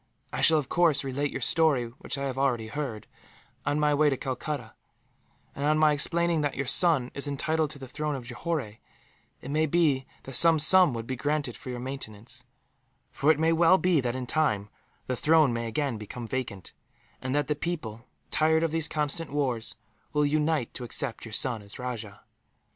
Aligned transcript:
I 0.33 0.41
shall, 0.41 0.57
of 0.57 0.67
course, 0.67 1.03
relate 1.03 1.29
your 1.31 1.41
story, 1.41 1.85
which 1.99 2.17
I 2.17 2.23
have 2.25 2.35
already 2.39 2.69
heard, 2.69 3.05
on 3.67 3.79
my 3.79 3.91
return 3.91 4.09
to 4.09 4.17
Calcutta; 4.17 4.73
and 5.53 5.63
on 5.63 5.77
my 5.77 5.93
explaining 5.93 6.41
that 6.41 6.55
your 6.55 6.65
son 6.65 7.11
is 7.13 7.27
entitled 7.27 7.69
to 7.69 7.77
the 7.77 7.87
throne 7.87 8.15
of 8.15 8.25
Johore, 8.25 8.79
it 9.41 9.51
may 9.51 9.67
be 9.67 10.07
that 10.23 10.33
some 10.33 10.57
sum 10.57 10.95
would 10.95 11.05
be 11.05 11.15
granted 11.15 11.55
for 11.55 11.69
your 11.69 11.79
maintenance; 11.79 12.43
for 13.11 13.29
it 13.29 13.37
may 13.37 13.53
well 13.53 13.77
be 13.77 14.01
that, 14.01 14.15
in 14.15 14.25
time, 14.25 14.69
the 15.05 15.15
throne 15.15 15.53
may 15.53 15.67
again 15.67 15.99
become 15.99 16.25
vacant, 16.25 16.73
and 17.21 17.35
that 17.35 17.45
the 17.45 17.55
people, 17.55 18.07
tired 18.31 18.63
of 18.63 18.71
these 18.71 18.87
constant 18.87 19.31
wars, 19.31 19.75
will 20.13 20.25
unite 20.25 20.73
to 20.73 20.83
accept 20.83 21.25
your 21.25 21.31
son 21.33 21.61
as 21.61 21.77
rajah. 21.77 22.21